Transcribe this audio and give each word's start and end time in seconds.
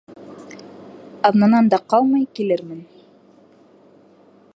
Аҙнанан 1.29 1.69
да 1.75 1.79
ҡалмай 1.93 2.25
килермен. 2.39 2.81